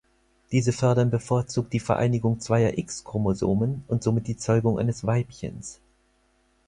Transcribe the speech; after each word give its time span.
Diese 0.51 0.73
fördern 0.73 1.11
bevorzugt 1.11 1.73
die 1.73 1.79
Vereinigung 1.79 2.39
zweier 2.39 2.75
X-Chromosomen 2.79 3.83
und 3.87 4.01
somit 4.01 4.25
die 4.25 4.35
Zeugung 4.35 4.79
eines 4.79 5.05
Weibchens. 5.05 5.79